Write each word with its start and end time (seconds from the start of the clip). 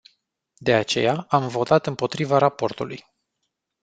De 0.57 0.73
aceea, 0.73 1.25
am 1.29 1.47
votat 1.47 1.87
împotriva 1.87 2.37
raportului. 2.37 3.05